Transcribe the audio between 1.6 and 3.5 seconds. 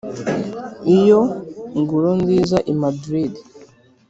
ngoro nziza i madrid,